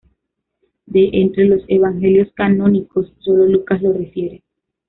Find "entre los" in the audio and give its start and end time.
1.13-1.61